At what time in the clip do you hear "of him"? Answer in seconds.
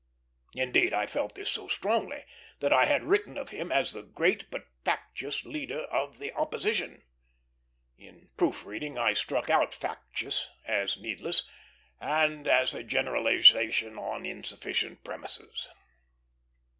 3.37-3.71